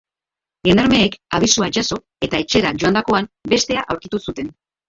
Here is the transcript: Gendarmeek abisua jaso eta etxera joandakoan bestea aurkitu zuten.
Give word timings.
Gendarmeek 0.67 1.17
abisua 1.39 1.69
jaso 1.77 1.99
eta 2.29 2.39
etxera 2.47 2.73
joandakoan 2.85 3.31
bestea 3.55 3.87
aurkitu 3.93 4.23
zuten. 4.27 4.55